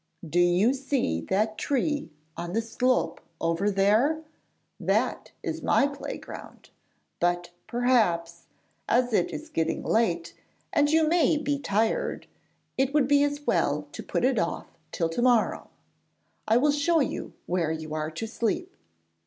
[0.27, 4.23] 'Do you see that tree on the slope over there?
[4.79, 6.71] That is my play ground.
[7.19, 8.47] But, perhaps,
[8.89, 10.33] as it is getting late
[10.73, 12.25] and you may be tired,
[12.79, 15.69] it would be as well to put it off till to morrow.
[16.47, 18.75] I will show you where you are to sleep.'